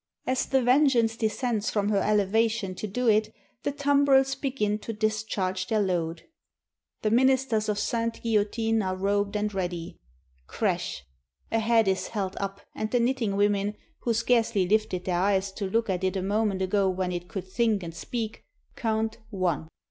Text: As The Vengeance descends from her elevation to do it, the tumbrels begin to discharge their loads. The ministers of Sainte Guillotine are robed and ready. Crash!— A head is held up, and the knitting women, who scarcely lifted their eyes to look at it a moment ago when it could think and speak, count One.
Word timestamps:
As 0.25 0.47
The 0.47 0.63
Vengeance 0.63 1.15
descends 1.15 1.69
from 1.69 1.89
her 1.89 2.01
elevation 2.01 2.73
to 2.73 2.87
do 2.87 3.07
it, 3.07 3.31
the 3.61 3.71
tumbrels 3.71 4.33
begin 4.33 4.79
to 4.79 4.93
discharge 4.93 5.67
their 5.67 5.79
loads. 5.79 6.23
The 7.03 7.11
ministers 7.11 7.69
of 7.69 7.77
Sainte 7.77 8.19
Guillotine 8.23 8.81
are 8.81 8.95
robed 8.95 9.35
and 9.37 9.53
ready. 9.53 9.99
Crash!— 10.47 11.03
A 11.51 11.59
head 11.59 11.87
is 11.87 12.07
held 12.07 12.35
up, 12.39 12.61
and 12.73 12.89
the 12.89 12.99
knitting 12.99 13.35
women, 13.35 13.75
who 13.99 14.15
scarcely 14.15 14.67
lifted 14.67 15.05
their 15.05 15.19
eyes 15.19 15.51
to 15.51 15.69
look 15.69 15.87
at 15.87 16.03
it 16.03 16.15
a 16.15 16.23
moment 16.23 16.63
ago 16.63 16.89
when 16.89 17.11
it 17.11 17.27
could 17.27 17.47
think 17.47 17.83
and 17.83 17.93
speak, 17.93 18.43
count 18.75 19.19
One. 19.29 19.67